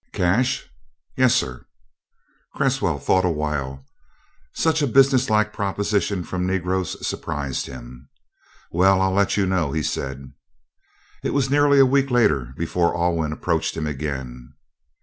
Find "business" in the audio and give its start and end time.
4.87-5.29